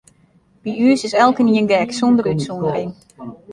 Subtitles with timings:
[0.63, 2.91] By ús is elkenien gek, sûnder útsûndering.